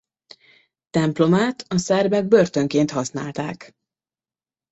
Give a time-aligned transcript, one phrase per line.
[0.89, 3.73] Templomát a szerbek börtönként használták.